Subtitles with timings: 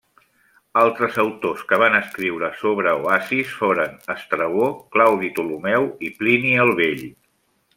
[0.83, 7.07] Altres autors que van escriure sobre oasis foren Estrabó, Claudi Ptolemeu i Plini el Vell.